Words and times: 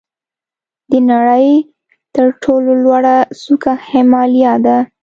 د 0.91 0.91
نړۍ 1.11 1.47
تر 2.15 2.27
ټولو 2.43 2.71
لوړه 2.83 3.15
څوکه 3.41 3.73
هیمالیا 3.91 4.53
ده. 4.65 4.77